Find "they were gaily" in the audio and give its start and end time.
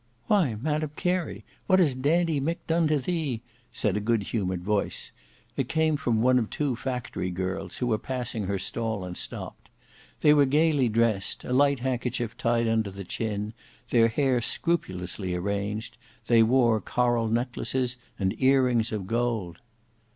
10.21-10.89